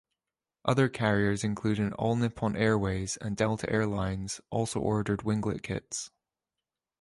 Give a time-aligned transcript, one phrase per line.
[0.65, 6.09] Other carriers including All Nippon Airways and Delta Air Lines also ordered winglet kits.